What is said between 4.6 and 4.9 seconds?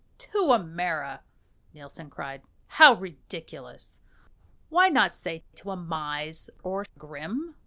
Why